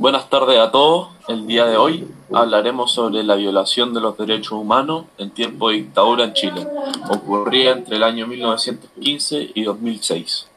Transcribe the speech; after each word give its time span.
Buenas 0.00 0.30
tardes 0.30 0.58
a 0.58 0.70
todos. 0.70 1.08
El 1.28 1.46
día 1.46 1.66
de 1.66 1.76
hoy 1.76 2.10
hablaremos 2.32 2.90
sobre 2.90 3.22
la 3.22 3.34
violación 3.34 3.92
de 3.92 4.00
los 4.00 4.16
derechos 4.16 4.52
humanos 4.52 5.04
en 5.18 5.30
tiempo 5.30 5.68
de 5.68 5.74
dictadura 5.74 6.24
en 6.24 6.32
Chile. 6.32 6.66
Ocurría 7.10 7.72
entre 7.72 7.96
el 7.96 8.02
año 8.02 8.26
1915 8.26 9.50
y 9.54 9.62
2006. 9.62 10.48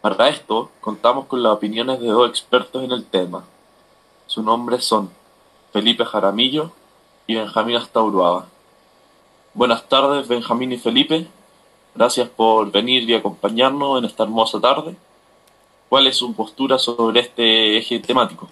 Para 0.00 0.28
esto, 0.30 0.72
contamos 0.80 1.26
con 1.26 1.44
las 1.44 1.52
opiniones 1.52 2.00
de 2.00 2.08
dos 2.08 2.28
expertos 2.28 2.82
en 2.82 2.90
el 2.90 3.04
tema. 3.04 3.44
Sus 4.26 4.42
nombres 4.42 4.84
son 4.84 5.10
Felipe 5.72 6.04
Jaramillo 6.04 6.72
y 7.28 7.36
Benjamín 7.36 7.76
Astauruaga. 7.76 8.46
Buenas 9.54 9.88
tardes, 9.88 10.26
Benjamín 10.26 10.72
y 10.72 10.78
Felipe. 10.78 11.28
Gracias 11.94 12.28
por 12.30 12.72
venir 12.72 13.08
y 13.08 13.14
acompañarnos 13.14 13.96
en 14.00 14.06
esta 14.06 14.24
hermosa 14.24 14.60
tarde. 14.60 14.96
¿Cuál 15.94 16.08
es 16.08 16.16
su 16.16 16.34
postura 16.34 16.76
sobre 16.76 17.20
este 17.20 17.78
eje 17.78 18.00
temático? 18.00 18.50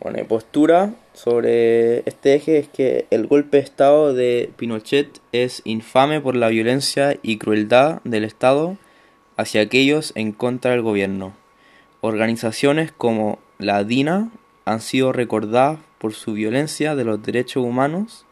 Bueno, 0.00 0.18
mi 0.18 0.22
postura 0.22 0.94
sobre 1.12 2.08
este 2.08 2.36
eje 2.36 2.58
es 2.58 2.68
que 2.68 3.08
el 3.10 3.26
golpe 3.26 3.56
de 3.56 3.64
Estado 3.64 4.14
de 4.14 4.52
Pinochet 4.56 5.20
es 5.32 5.60
infame 5.64 6.20
por 6.20 6.36
la 6.36 6.50
violencia 6.50 7.18
y 7.20 7.38
crueldad 7.38 8.00
del 8.04 8.22
Estado 8.22 8.76
hacia 9.36 9.62
aquellos 9.62 10.12
en 10.14 10.30
contra 10.30 10.70
del 10.70 10.82
gobierno. 10.82 11.32
Organizaciones 12.00 12.92
como 12.92 13.40
la 13.58 13.82
DINA 13.82 14.30
han 14.66 14.80
sido 14.82 15.12
recordadas 15.12 15.80
por 15.98 16.12
su 16.12 16.34
violencia 16.34 16.94
de 16.94 17.04
los 17.04 17.24
derechos 17.24 17.64
humanos. 17.64 18.24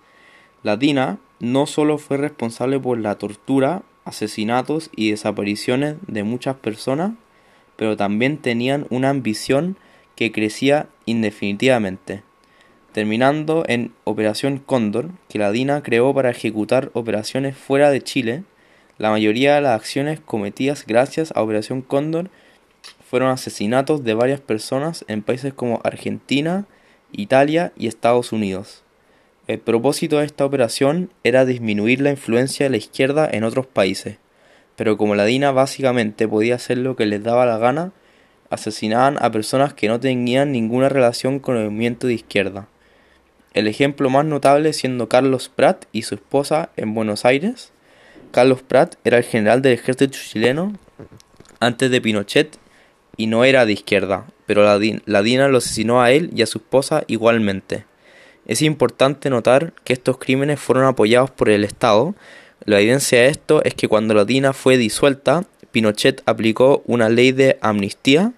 La 0.62 0.76
DINA 0.76 1.18
no 1.40 1.66
solo 1.66 1.98
fue 1.98 2.16
responsable 2.16 2.78
por 2.78 3.00
la 3.00 3.18
tortura, 3.18 3.82
asesinatos 4.04 4.88
y 4.94 5.10
desapariciones 5.10 5.96
de 6.06 6.22
muchas 6.22 6.54
personas, 6.54 7.14
pero 7.76 7.96
también 7.96 8.38
tenían 8.38 8.86
una 8.90 9.10
ambición 9.10 9.76
que 10.16 10.32
crecía 10.32 10.88
indefinitivamente, 11.06 12.22
terminando 12.92 13.64
en 13.66 13.92
Operación 14.04 14.58
Cóndor, 14.58 15.10
que 15.28 15.38
la 15.38 15.50
DINA 15.50 15.82
creó 15.82 16.14
para 16.14 16.30
ejecutar 16.30 16.90
operaciones 16.92 17.56
fuera 17.56 17.90
de 17.90 18.02
Chile. 18.02 18.44
La 18.98 19.10
mayoría 19.10 19.54
de 19.54 19.62
las 19.62 19.74
acciones 19.74 20.20
cometidas 20.20 20.84
gracias 20.86 21.32
a 21.34 21.42
Operación 21.42 21.82
Cóndor 21.82 22.30
fueron 23.08 23.30
asesinatos 23.30 24.04
de 24.04 24.14
varias 24.14 24.40
personas 24.40 25.04
en 25.08 25.22
países 25.22 25.52
como 25.52 25.80
Argentina, 25.84 26.66
Italia 27.12 27.72
y 27.76 27.86
Estados 27.86 28.32
Unidos. 28.32 28.82
El 29.48 29.58
propósito 29.58 30.18
de 30.18 30.26
esta 30.26 30.46
operación 30.46 31.10
era 31.24 31.44
disminuir 31.44 32.00
la 32.00 32.10
influencia 32.10 32.64
de 32.64 32.70
la 32.70 32.76
izquierda 32.76 33.28
en 33.30 33.44
otros 33.44 33.66
países, 33.66 34.18
pero 34.82 34.96
como 34.96 35.14
la 35.14 35.24
DINA 35.24 35.52
básicamente 35.52 36.26
podía 36.26 36.56
hacer 36.56 36.76
lo 36.78 36.96
que 36.96 37.06
les 37.06 37.22
daba 37.22 37.46
la 37.46 37.56
gana, 37.56 37.92
asesinaban 38.50 39.16
a 39.20 39.30
personas 39.30 39.74
que 39.74 39.86
no 39.86 40.00
tenían 40.00 40.50
ninguna 40.50 40.88
relación 40.88 41.38
con 41.38 41.56
el 41.56 41.66
movimiento 41.66 42.08
de 42.08 42.14
izquierda. 42.14 42.66
El 43.54 43.68
ejemplo 43.68 44.10
más 44.10 44.24
notable 44.24 44.72
siendo 44.72 45.08
Carlos 45.08 45.48
Prat 45.54 45.84
y 45.92 46.02
su 46.02 46.16
esposa 46.16 46.70
en 46.76 46.94
Buenos 46.94 47.24
Aires. 47.24 47.70
Carlos 48.32 48.62
Prat 48.62 48.96
era 49.04 49.18
el 49.18 49.22
general 49.22 49.62
del 49.62 49.74
ejército 49.74 50.18
chileno 50.18 50.72
antes 51.60 51.88
de 51.88 52.00
Pinochet 52.00 52.58
y 53.16 53.28
no 53.28 53.44
era 53.44 53.64
de 53.64 53.74
izquierda, 53.74 54.26
pero 54.46 54.64
la, 54.64 54.80
la 55.04 55.22
DINA 55.22 55.46
lo 55.46 55.58
asesinó 55.58 56.02
a 56.02 56.10
él 56.10 56.30
y 56.34 56.42
a 56.42 56.46
su 56.46 56.58
esposa 56.58 57.04
igualmente. 57.06 57.84
Es 58.46 58.62
importante 58.62 59.30
notar 59.30 59.74
que 59.84 59.92
estos 59.92 60.18
crímenes 60.18 60.58
fueron 60.58 60.86
apoyados 60.86 61.30
por 61.30 61.50
el 61.50 61.62
Estado. 61.62 62.16
La 62.64 62.80
evidencia 62.80 63.22
de 63.22 63.28
esto 63.28 63.62
es 63.64 63.74
que 63.74 63.88
cuando 63.88 64.14
la 64.14 64.24
DINA 64.24 64.52
fue 64.52 64.76
disuelta, 64.78 65.44
Pinochet 65.72 66.22
aplicó 66.26 66.82
una 66.86 67.08
ley 67.08 67.32
de 67.32 67.58
amnistía. 67.60 68.32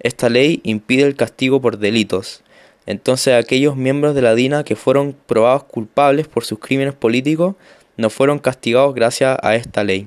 Esta 0.00 0.30
ley 0.30 0.60
impide 0.64 1.02
el 1.02 1.16
castigo 1.16 1.60
por 1.60 1.78
delitos. 1.78 2.42
Entonces 2.86 3.34
aquellos 3.34 3.76
miembros 3.76 4.14
de 4.14 4.22
la 4.22 4.34
DINA 4.34 4.64
que 4.64 4.76
fueron 4.76 5.14
probados 5.26 5.64
culpables 5.64 6.28
por 6.28 6.44
sus 6.46 6.58
crímenes 6.58 6.94
políticos 6.94 7.56
no 7.98 8.08
fueron 8.08 8.38
castigados 8.38 8.94
gracias 8.94 9.36
a 9.42 9.54
esta 9.56 9.84
ley. 9.84 10.06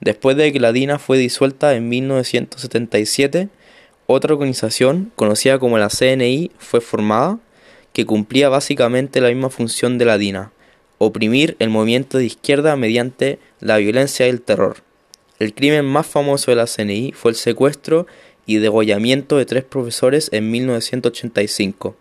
Después 0.00 0.36
de 0.36 0.52
que 0.52 0.60
la 0.60 0.72
DINA 0.72 1.00
fue 1.00 1.18
disuelta 1.18 1.74
en 1.74 1.88
1977, 1.88 3.48
otra 4.06 4.34
organización, 4.34 5.10
conocida 5.16 5.58
como 5.58 5.78
la 5.78 5.88
CNI, 5.88 6.52
fue 6.58 6.80
formada 6.80 7.40
que 7.92 8.06
cumplía 8.06 8.48
básicamente 8.48 9.20
la 9.20 9.28
misma 9.28 9.50
función 9.50 9.98
de 9.98 10.04
la 10.04 10.18
DINA, 10.18 10.52
oprimir 10.98 11.56
el 11.58 11.70
movimiento 11.70 12.18
de 12.18 12.24
izquierda 12.24 12.76
mediante 12.76 13.38
la 13.60 13.76
violencia 13.76 14.26
y 14.26 14.30
el 14.30 14.40
terror. 14.40 14.78
El 15.38 15.54
crimen 15.54 15.84
más 15.84 16.06
famoso 16.06 16.50
de 16.50 16.56
la 16.56 16.66
CNI 16.66 17.12
fue 17.12 17.30
el 17.32 17.36
secuestro 17.36 18.06
y 18.46 18.56
degollamiento 18.56 19.36
de 19.36 19.44
tres 19.44 19.64
profesores 19.64 20.30
en 20.32 20.50
1985. 20.50 21.96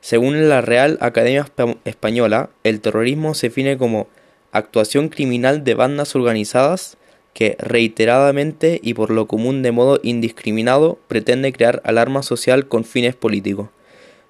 Según 0.00 0.48
la 0.48 0.60
Real 0.60 0.96
Academia 1.00 1.46
Española, 1.84 2.50
el 2.64 2.80
terrorismo 2.80 3.34
se 3.34 3.48
define 3.48 3.76
como 3.76 4.06
actuación 4.52 5.08
criminal 5.08 5.64
de 5.64 5.74
bandas 5.74 6.14
organizadas 6.14 6.96
que 7.34 7.56
reiteradamente 7.58 8.80
y 8.82 8.94
por 8.94 9.10
lo 9.10 9.26
común 9.26 9.62
de 9.62 9.72
modo 9.72 10.00
indiscriminado 10.02 10.98
pretende 11.08 11.52
crear 11.52 11.82
alarma 11.84 12.22
social 12.22 12.68
con 12.68 12.84
fines 12.84 13.14
políticos. 13.14 13.68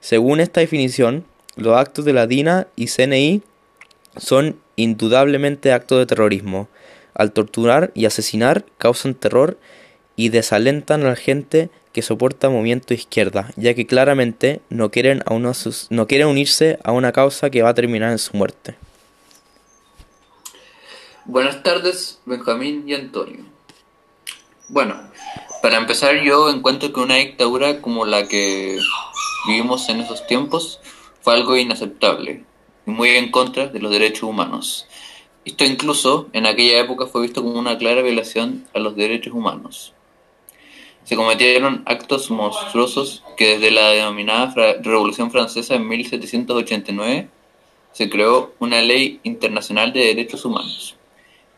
Según 0.00 0.40
esta 0.40 0.60
definición, 0.60 1.24
los 1.56 1.76
actos 1.76 2.04
de 2.04 2.12
la 2.12 2.26
DINA 2.26 2.66
y 2.76 2.86
CNI 2.86 3.42
son 4.16 4.58
indudablemente 4.76 5.72
actos 5.72 5.98
de 5.98 6.06
terrorismo. 6.06 6.68
Al 7.14 7.32
torturar 7.32 7.90
y 7.94 8.06
asesinar 8.06 8.64
causan 8.78 9.14
terror 9.14 9.58
y 10.16 10.30
desalentan 10.30 11.04
a 11.04 11.10
la 11.10 11.16
gente 11.16 11.70
que 11.92 12.02
soporta 12.02 12.48
movimiento 12.48 12.94
izquierda, 12.94 13.50
ya 13.56 13.74
que 13.74 13.86
claramente 13.86 14.60
no 14.68 14.90
quieren, 14.90 15.22
a 15.26 15.34
no 15.34 16.06
quieren 16.06 16.28
unirse 16.28 16.78
a 16.84 16.92
una 16.92 17.12
causa 17.12 17.50
que 17.50 17.62
va 17.62 17.70
a 17.70 17.74
terminar 17.74 18.12
en 18.12 18.18
su 18.18 18.36
muerte. 18.36 18.76
Buenas 21.24 21.62
tardes, 21.62 22.20
Benjamín 22.24 22.84
y 22.86 22.94
Antonio. 22.94 23.44
Bueno, 24.68 25.00
para 25.62 25.76
empezar 25.76 26.22
yo 26.22 26.50
encuentro 26.50 26.92
que 26.92 27.00
una 27.00 27.16
dictadura 27.16 27.80
como 27.80 28.04
la 28.04 28.28
que 28.28 28.78
vivimos 29.46 29.88
en 29.88 30.00
esos 30.00 30.26
tiempos 30.26 30.80
fue 31.20 31.34
algo 31.34 31.56
inaceptable 31.56 32.44
y 32.88 32.90
muy 32.90 33.10
en 33.10 33.30
contra 33.30 33.68
de 33.68 33.80
los 33.80 33.92
derechos 33.92 34.22
humanos. 34.22 34.86
Esto 35.44 35.64
incluso 35.64 36.28
en 36.32 36.46
aquella 36.46 36.80
época 36.80 37.06
fue 37.06 37.20
visto 37.22 37.42
como 37.42 37.58
una 37.58 37.76
clara 37.76 38.00
violación 38.00 38.66
a 38.74 38.78
los 38.78 38.96
derechos 38.96 39.34
humanos. 39.34 39.92
Se 41.04 41.14
cometieron 41.14 41.82
actos 41.84 42.30
monstruosos 42.30 43.22
que 43.36 43.58
desde 43.58 43.70
la 43.70 43.90
denominada 43.90 44.74
Revolución 44.80 45.30
Francesa 45.30 45.74
en 45.74 45.86
1789 45.86 47.28
se 47.92 48.08
creó 48.08 48.54
una 48.58 48.80
ley 48.80 49.20
internacional 49.22 49.92
de 49.92 50.06
derechos 50.06 50.46
humanos. 50.46 50.96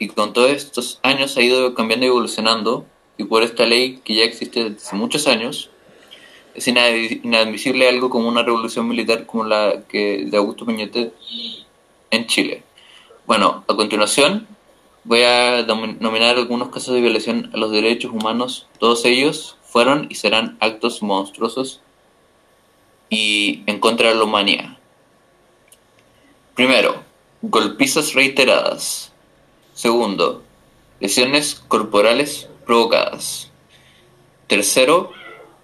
Y 0.01 0.09
con 0.09 0.33
todos 0.33 0.51
estos 0.51 0.99
años 1.05 1.37
ha 1.37 1.43
ido 1.43 1.75
cambiando 1.75 2.07
y 2.07 2.09
evolucionando, 2.09 2.87
y 3.19 3.25
por 3.25 3.45
esta 3.45 3.67
ley 3.67 4.01
que 4.03 4.17
ya 4.17 4.25
existe 4.25 4.71
desde 4.71 4.97
muchos 4.97 5.29
años, 5.29 5.71
es 6.55 6.67
inadmisible 6.69 7.89
algo 7.89 8.11
como 8.11 8.29
una 8.29 8.43
revolución 8.43 8.89
militar 8.89 9.27
como 9.27 9.45
la 9.45 9.83
que 9.89 10.27
de 10.27 10.37
Augusto 10.37 10.67
Pinochet 10.67 11.13
en 12.11 12.27
Chile. 12.27 12.63
Bueno, 13.27 13.65
a 13.69 13.77
continuación 13.77 14.47
voy 15.05 15.23
a 15.23 15.63
nominar 15.63 16.37
algunos 16.37 16.69
casos 16.69 16.95
de 16.95 17.01
violación 17.01 17.51
a 17.55 17.57
los 17.57 17.71
derechos 17.71 18.13
humanos. 18.13 18.67
Todos 18.79 19.05
ellos 19.05 19.57
fueron 19.63 20.07
y 20.11 20.17
serán 20.17 20.57
actos 20.61 21.03
monstruosos 21.03 21.81
y 23.09 23.63
en 23.67 23.79
contra 23.81 24.09
de 24.09 24.15
la 24.17 24.25
humanidad. 24.25 24.79
Primero, 26.55 27.03
golpizas 27.43 28.15
reiteradas. 28.15 29.13
Segundo, 29.75 30.43
lesiones 31.01 31.55
corporales 31.69 32.49
provocadas. 32.67 33.51
Tercero, 34.47 35.13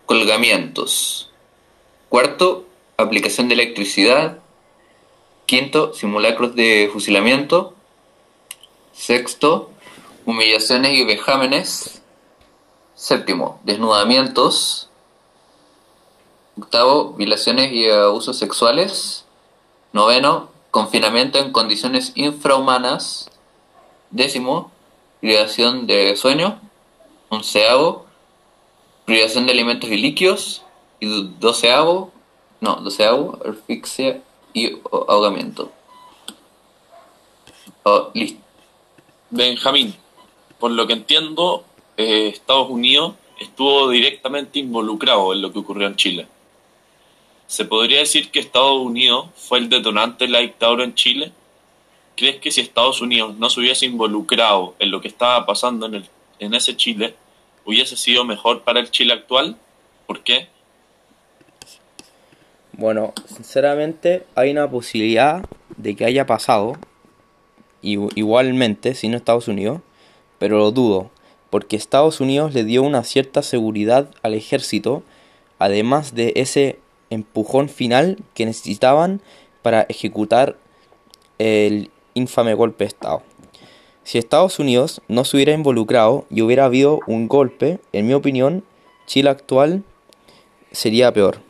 colgamientos. 0.07 1.31
Cuarto, 2.09 2.65
aplicación 2.97 3.49
de 3.49 3.55
electricidad. 3.55 4.39
Quinto, 5.45 5.93
simulacros 5.93 6.55
de 6.55 6.89
fusilamiento. 6.93 7.75
Sexto, 8.93 9.71
humillaciones 10.25 10.95
y 10.95 11.05
vejámenes. 11.05 12.03
Séptimo, 12.95 13.61
desnudamientos. 13.65 14.89
Octavo, 16.59 17.13
violaciones 17.13 17.73
y 17.73 17.91
abusos 17.91 18.39
sexuales. 18.39 19.27
Noveno, 19.93 20.49
confinamiento 20.71 21.39
en 21.39 21.53
condiciones 21.53 22.13
infrahumanas. 22.15 23.31
Décimo, 24.11 24.71
privación 25.21 25.87
de 25.87 26.17
sueño. 26.17 26.61
Onceavo, 27.29 28.06
privación 29.07 29.47
de 29.47 29.53
alimentos 29.53 29.89
y 29.89 29.97
líquidos, 29.97 30.63
y 31.01 31.31
doceavo, 31.39 32.13
no, 32.61 32.77
doceavo, 32.77 33.39
asfixia 33.49 34.23
y 34.53 34.73
ahogamiento. 34.91 35.73
Oh, 37.85 38.11
listo. 38.13 38.41
Benjamín, 39.31 39.95
por 40.59 40.73
lo 40.73 40.87
que 40.87 40.95
entiendo, 40.95 41.65
eh, 41.97 42.29
Estados 42.29 42.69
Unidos 42.69 43.15
estuvo 43.39 43.91
directamente 43.91 44.59
involucrado 44.59 45.33
en 45.33 45.43
lo 45.43 45.53
que 45.53 45.61
ocurrió 45.61 45.87
en 45.87 45.97
Chile. 45.97 46.27
¿Se 47.47 47.65
podría 47.65 48.01
decir 48.01 48.31
que 48.31 48.41
Estados 48.41 48.81
Unidos 48.81 49.29
fue 49.37 49.59
el 49.59 49.69
detonante 49.69 50.25
de 50.25 50.33
la 50.33 50.41
dictadura 50.41 50.85
en 50.85 50.95
Chile? 50.95 51.33
¿Crees 52.17 52.41
que 52.41 52.51
si 52.51 52.61
Estados 52.61 53.01
Unidos 53.01 53.37
no 53.37 53.51
se 53.51 53.61
hubiese 53.61 53.87
involucrado 53.87 54.75
en 54.79 54.91
lo 54.91 55.01
que 55.01 55.09
estaba 55.09 55.47
pasando 55.47 55.87
en, 55.87 55.97
el, 55.97 56.09
en 56.41 56.55
ese 56.55 56.77
Chile, 56.77 57.15
hubiese 57.67 57.97
sido 57.97 58.25
mejor 58.25 58.63
para 58.63 58.81
el 58.81 58.91
Chile 58.91 59.13
actual? 59.13 59.59
¿Por 60.07 60.23
qué? 60.23 60.49
Bueno, 62.73 63.13
sinceramente 63.27 64.25
hay 64.35 64.53
una 64.53 64.71
posibilidad 64.71 65.45
de 65.77 65.97
que 65.97 66.05
haya 66.05 66.27
pasado, 66.27 66.77
igualmente, 67.83 68.95
sin 68.95 69.15
Estados 69.15 69.49
Unidos, 69.49 69.81
pero 70.39 70.59
lo 70.59 70.71
dudo, 70.71 71.11
porque 71.51 71.77
Estados 71.77 72.21
Unidos 72.21 72.55
le 72.55 72.65
dio 72.65 72.83
una 72.83 73.03
cierta 73.03 73.43
seguridad 73.43 74.11
al 74.23 74.35
ejército, 74.35 75.03
además 75.59 76.15
de 76.15 76.33
ese 76.37 76.79
empujón 77.11 77.69
final 77.69 78.19
que 78.35 78.47
necesitaban 78.47 79.21
para 79.63 79.83
ejecutar 79.89 80.57
el 81.39 81.91
infame 82.15 82.55
golpe 82.55 82.85
de 82.85 82.89
Estado. 82.89 83.23
Si 84.07 84.19
Estados 84.19 84.61
Unidos 84.61 85.03
no 85.09 85.25
se 85.25 85.37
hubiera 85.37 85.53
involucrado 85.53 86.27
y 86.31 86.43
hubiera 86.43 86.67
habido 86.67 87.01
un 87.09 87.27
golpe, 87.27 87.81
en 87.93 88.07
mi 88.07 88.15
opinión, 88.15 88.63
Chile 89.09 89.31
actual 89.31 89.83
sería 90.71 91.13
peor. 91.13 91.41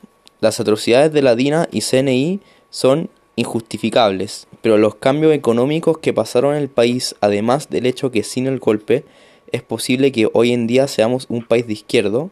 Las 0.41 0.59
atrocidades 0.59 1.13
de 1.13 1.21
la 1.21 1.37
DINA 1.37 1.69
y 1.71 1.83
CNI 1.83 2.41
son 2.71 3.11
injustificables, 3.37 4.49
pero 4.63 4.79
los 4.79 4.95
cambios 4.95 5.35
económicos 5.35 5.99
que 5.99 6.15
pasaron 6.15 6.55
en 6.55 6.63
el 6.63 6.71
país, 6.71 7.15
además 7.21 7.69
del 7.69 7.85
hecho 7.85 8.11
que 8.11 8.23
sin 8.23 8.47
el 8.47 8.59
golpe 8.59 9.05
es 9.53 9.61
posible 9.61 10.11
que 10.11 10.31
hoy 10.33 10.55
en 10.55 10.67
día 10.67 10.89
seamos 10.89 11.27
un 11.29 11.45
país 11.45 11.67
de 11.67 11.75
izquierdo, 11.75 12.31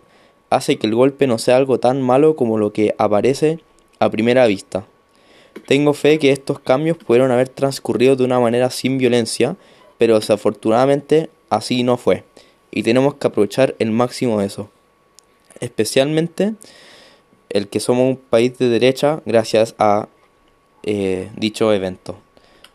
hace 0.49 0.79
que 0.79 0.87
el 0.87 0.95
golpe 0.95 1.27
no 1.27 1.37
sea 1.37 1.59
algo 1.59 1.79
tan 1.81 2.01
malo 2.01 2.35
como 2.35 2.57
lo 2.57 2.73
que 2.73 2.95
aparece 2.97 3.59
a 3.99 4.09
primera 4.09 4.47
vista. 4.47 4.87
Tengo 5.67 5.93
fe 5.93 6.19
que 6.19 6.33
estos 6.33 6.61
cambios 6.61 6.97
pudieron 6.97 7.31
haber 7.31 7.51
transcurrido 7.51 8.17
de 8.17 8.25
una 8.25 8.41
manera 8.41 8.71
sin 8.71 8.97
violencia, 8.97 9.57
pero 9.99 10.19
desafortunadamente 10.19 11.31
así 11.51 11.83
no 11.83 11.97
fue, 11.97 12.25
y 12.71 12.83
tenemos 12.83 13.15
que 13.15 13.27
aprovechar 13.27 13.75
el 13.79 13.91
máximo 13.91 14.41
de 14.41 14.47
eso. 14.47 14.71
Especialmente 15.61 16.55
el 17.51 17.69
que 17.69 17.81
somos 17.81 18.09
un 18.09 18.17
país 18.17 18.59
de 18.59 18.69
derecha 18.69 19.23
gracias 19.25 19.75
a 19.79 20.09
eh, 20.83 21.31
dicho 21.37 21.73
evento. 21.73 22.17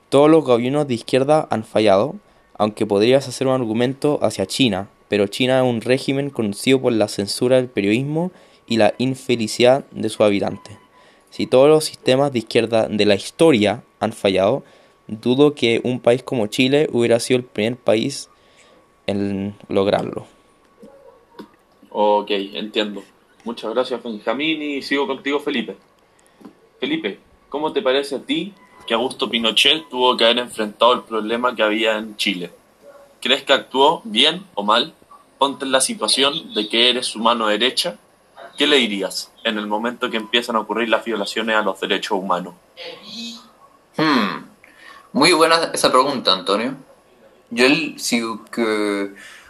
Todos 0.10 0.30
los 0.30 0.44
gobiernos 0.44 0.88
de 0.88 0.96
izquierda 0.96 1.48
han 1.52 1.64
fallado, 1.64 2.16
aunque 2.58 2.86
podrías 2.86 3.28
hacer 3.28 3.46
un 3.48 3.54
argumento 3.54 4.20
hacia 4.22 4.48
China, 4.48 4.90
pero 5.10 5.28
China 5.28 5.60
es 5.60 5.66
un 5.66 5.82
régimen 5.82 6.30
conocido 6.30 6.82
por 6.82 6.94
la 6.94 7.08
censura 7.08 7.58
del 7.58 7.68
periodismo 7.68 8.32
y 8.68 8.78
la 8.78 8.94
infelicidad 8.98 9.86
de 9.92 10.10
sus 10.10 10.22
habitantes. 10.22 10.78
Si 11.30 11.46
todos 11.46 11.68
los 11.68 11.86
sistemas 11.86 12.32
de 12.32 12.40
izquierda 12.40 12.88
de 12.88 13.06
la 13.06 13.16
historia 13.16 13.84
han 14.00 14.14
fallado, 14.14 14.64
dudo 15.10 15.56
que 15.56 15.82
un 15.84 16.00
país 16.00 16.24
como 16.24 16.48
Chile 16.48 16.88
hubiera 16.92 17.20
sido 17.20 17.40
el 17.40 17.46
primer 17.46 17.78
país 17.78 18.30
en 19.08 19.56
lograrlo. 19.68 20.26
Ok, 21.90 22.32
entiendo. 22.32 23.04
Muchas 23.44 23.74
gracias 23.74 24.04
Benjamín 24.04 24.62
y 24.62 24.82
sigo 24.82 25.08
contigo 25.08 25.40
Felipe. 25.40 25.76
Felipe, 26.80 27.20
¿cómo 27.50 27.74
te 27.74 27.82
parece 27.82 28.16
a 28.16 28.20
ti 28.22 28.54
que 28.86 28.94
Augusto 28.94 29.30
Pinochet 29.30 29.90
tuvo 29.90 30.16
que 30.16 30.26
haber 30.26 30.40
enfrentado 30.40 30.94
el 30.94 31.02
problema 31.02 31.56
que 31.56 31.64
había 31.64 31.98
en 31.98 32.16
Chile? 32.16 32.52
¿Crees 33.22 33.44
que 33.44 33.54
actuó 33.54 34.02
bien 34.06 34.44
o 34.54 34.64
mal? 34.64 34.94
ponte 35.40 35.66
en 35.66 35.72
la 35.72 35.82
situación 35.82 36.54
de 36.54 36.68
que 36.68 36.90
eres 36.90 37.08
su 37.08 37.20
mano 37.20 37.48
derecha, 37.48 37.98
¿qué 38.58 38.68
le 38.68 38.76
dirías 38.76 39.32
en 39.44 39.58
el 39.58 39.66
momento 39.66 40.10
que 40.12 40.18
empiezan 40.18 40.58
a 40.58 40.60
ocurrir 40.60 40.90
las 40.90 41.06
violaciones 41.06 41.56
a 41.56 41.62
los 41.62 41.80
derechos 41.80 42.20
humanos? 42.20 42.54
Hmm. 43.98 44.49
Muy 45.12 45.34
buena 45.34 45.72
esa 45.74 45.92
pregunta, 45.92 46.34
Antonio. 46.34 46.76
Yo, 47.50 47.66
si 47.98 48.22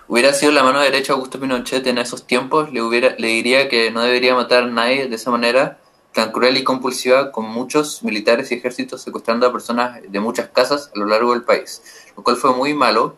hubiera 0.07 0.33
sido 0.33 0.53
la 0.53 0.63
mano 0.63 0.79
derecha 0.79 1.11
de 1.11 1.17
Augusto 1.17 1.37
Pinochet 1.37 1.85
en 1.87 1.97
esos 1.97 2.25
tiempos, 2.25 2.71
le, 2.71 2.81
hubiera, 2.81 3.13
le 3.17 3.27
diría 3.27 3.67
que 3.67 3.91
no 3.91 4.01
debería 4.01 4.35
matar 4.35 4.63
a 4.63 4.67
nadie 4.67 5.09
de 5.09 5.15
esa 5.17 5.31
manera 5.31 5.77
tan 6.13 6.31
cruel 6.31 6.55
y 6.55 6.63
compulsiva 6.63 7.33
con 7.33 7.43
muchos 7.43 8.03
militares 8.03 8.51
y 8.51 8.55
ejércitos 8.55 9.01
secuestrando 9.01 9.45
a 9.45 9.51
personas 9.51 9.99
de 10.07 10.19
muchas 10.21 10.47
casas 10.47 10.91
a 10.95 10.97
lo 10.97 11.07
largo 11.07 11.33
del 11.33 11.43
país, 11.43 11.81
lo 12.15 12.23
cual 12.23 12.37
fue 12.37 12.53
muy 12.55 12.73
malo 12.73 13.17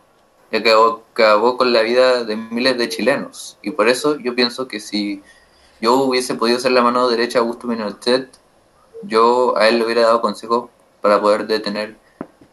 y 0.50 0.56
acabó, 0.56 1.04
acabó 1.12 1.56
con 1.56 1.72
la 1.72 1.82
vida 1.82 2.24
de 2.24 2.34
miles 2.34 2.76
de 2.76 2.88
chilenos. 2.88 3.56
Y 3.62 3.70
por 3.70 3.88
eso 3.88 4.18
yo 4.18 4.34
pienso 4.34 4.66
que 4.66 4.80
si 4.80 5.22
yo 5.80 5.94
hubiese 5.94 6.34
podido 6.34 6.58
ser 6.58 6.72
la 6.72 6.82
mano 6.82 7.08
derecha 7.08 7.38
de 7.38 7.44
Augusto 7.44 7.68
Pinochet, 7.68 8.28
yo 9.04 9.56
a 9.56 9.68
él 9.68 9.78
le 9.78 9.84
hubiera 9.84 10.02
dado 10.02 10.20
consejos 10.20 10.70
para 11.00 11.20
poder 11.20 11.46
detener 11.46 12.01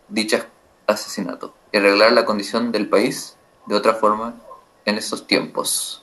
dichos 0.09 0.41
asesinatos 0.87 1.51
y 1.71 1.77
arreglar 1.77 2.11
la 2.13 2.25
condición 2.25 2.71
del 2.71 2.89
país 2.89 3.37
de 3.65 3.75
otra 3.75 3.93
forma 3.93 4.35
en 4.85 4.97
esos 4.97 5.27
tiempos. 5.27 6.01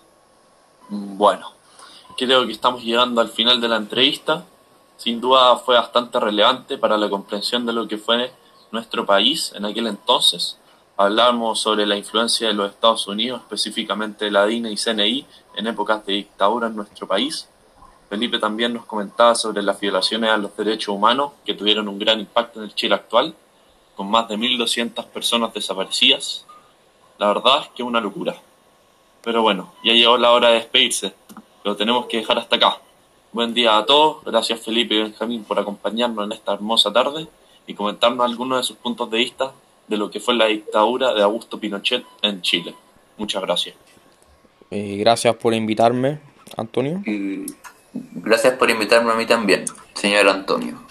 Bueno, 0.89 1.53
creo 2.17 2.47
que 2.47 2.53
estamos 2.53 2.83
llegando 2.83 3.21
al 3.21 3.29
final 3.29 3.61
de 3.61 3.69
la 3.69 3.77
entrevista. 3.77 4.45
Sin 4.97 5.21
duda 5.21 5.57
fue 5.57 5.75
bastante 5.75 6.19
relevante 6.21 6.79
para 6.79 6.97
la 6.97 7.11
comprensión 7.11 7.67
de 7.67 7.73
lo 7.73 7.89
que 7.89 7.99
fue 7.99 8.33
nuestro 8.71 9.05
país 9.05 9.53
en 9.55 9.65
aquel 9.65 9.87
entonces 9.87 10.59
Hablamos 10.99 11.61
sobre 11.61 11.85
la 11.85 11.95
influencia 11.95 12.49
de 12.49 12.55
los 12.55 12.71
Estados 12.71 13.07
Unidos, 13.07 13.43
específicamente 13.43 14.31
la 14.31 14.47
DINA 14.47 14.71
y 14.71 14.77
CNI, 14.77 15.27
en 15.55 15.67
épocas 15.67 16.07
de 16.07 16.15
dictadura 16.15 16.69
en 16.69 16.77
nuestro 16.77 17.07
país. 17.07 17.51
Felipe 18.09 18.39
también 18.39 18.73
nos 18.73 18.87
comentaba 18.87 19.35
sobre 19.35 19.63
las 19.63 19.79
violaciones 19.79 20.31
a 20.31 20.39
los 20.39 20.57
derechos 20.57 20.95
humanos 20.95 21.33
que 21.45 21.53
tuvieron 21.53 21.89
un 21.89 21.99
gran 21.99 22.19
impacto 22.19 22.61
en 22.61 22.65
el 22.65 22.75
Chile 22.75 22.95
actual, 22.95 23.35
con 23.97 24.11
más 24.11 24.29
de 24.29 24.37
1.200 24.37 25.07
personas 25.07 25.53
desaparecidas. 25.55 26.47
La 27.19 27.29
verdad 27.29 27.63
es 27.63 27.69
que 27.69 27.83
es 27.83 27.89
una 27.89 28.01
locura. 28.01 28.37
Pero 29.25 29.43
bueno, 29.43 29.73
ya 29.83 29.95
llegó 29.95 30.19
la 30.19 30.33
hora 30.33 30.51
de 30.51 30.57
despedirse. 30.57 31.15
Lo 31.65 31.75
tenemos 31.75 32.07
que 32.07 32.19
dejar 32.19 32.39
hasta 32.39 32.57
acá. 32.57 32.79
Buen 33.33 33.55
día 33.55 33.77
a 33.77 33.87
todos. 33.87 34.23
Gracias 34.25 34.61
Felipe 34.61 34.95
y 34.95 35.03
Benjamín 35.03 35.45
por 35.45 35.59
acompañarnos 35.59 36.27
en 36.27 36.33
esta 36.33 36.53
hermosa 36.53 36.93
tarde 36.93 37.27
y 37.67 37.75
comentarnos 37.75 38.25
algunos 38.25 38.59
de 38.59 38.65
sus 38.65 38.77
puntos 38.77 39.11
de 39.11 39.19
vista 39.19 39.53
de 39.89 39.97
lo 39.97 40.11
que 40.11 40.21
fue 40.21 40.35
la 40.35 40.47
dictadura 40.47 41.15
de 41.15 41.23
Augusto 41.23 41.59
Pinochet 41.59 42.05
en 42.23 42.41
Chile. 42.43 42.75
Muchas 43.17 43.43
gracias. 43.43 43.75
Eh, 44.71 44.97
gracias 44.99 45.35
por 45.37 45.55
invitarme, 45.55 46.21
Antonio. 46.57 47.03
Y 47.07 47.47
gracias 47.93 48.55
por 48.55 48.71
invitarme 48.71 49.13
a 49.13 49.15
mí 49.15 49.27
también, 49.27 49.65
señor 49.95 50.29
Antonio. 50.29 50.86